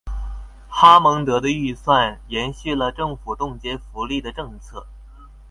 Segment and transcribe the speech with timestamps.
[0.67, 4.87] 哈蒙德的预算延续了政府冻结福利的政策。